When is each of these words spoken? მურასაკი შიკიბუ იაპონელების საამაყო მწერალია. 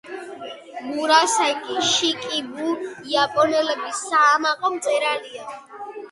მურასაკი 0.85 1.75
შიკიბუ 1.89 2.71
იაპონელების 3.09 4.01
საამაყო 4.05 4.71
მწერალია. 4.77 5.45